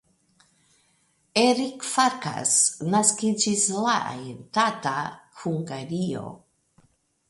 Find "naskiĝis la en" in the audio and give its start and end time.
2.95-4.43